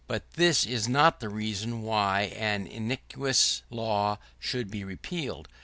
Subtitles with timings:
[0.07, 5.47] But this is not the reason why an iniquitous law should be repealed.